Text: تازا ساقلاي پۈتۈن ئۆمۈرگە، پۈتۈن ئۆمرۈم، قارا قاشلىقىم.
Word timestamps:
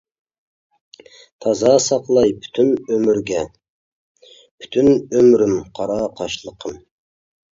تازا 1.45 1.73
ساقلاي 1.89 2.31
پۈتۈن 2.45 2.71
ئۆمۈرگە، 2.93 3.43
پۈتۈن 4.31 4.89
ئۆمرۈم، 4.95 5.55
قارا 5.81 5.99
قاشلىقىم. 6.21 6.81